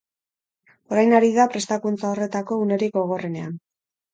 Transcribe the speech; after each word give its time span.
Orain 0.95 1.13
ari 1.17 1.29
da 1.35 1.45
prestakuntza 1.55 2.09
horretako 2.15 2.61
unerik 2.65 2.97
gogorrenean. 2.99 3.57